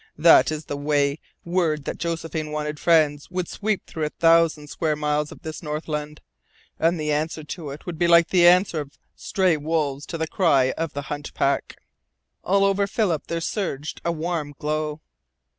[0.17, 4.95] "That is the way word that Josephine wanted friends would sweep through a thousand square
[4.95, 6.21] miles of this Northland.
[6.79, 10.25] And the answer to it would be like the answer of stray wolves to the
[10.25, 11.75] cry of the hunt pack!"
[12.43, 15.01] All over Philip there surged a warm glow.